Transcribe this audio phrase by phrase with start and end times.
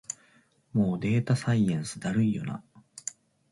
[0.73, 2.63] もうデータサイエンスだるいよな